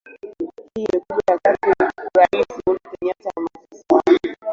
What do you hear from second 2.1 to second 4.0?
Raisi Uhuru Kenyatta na maafisa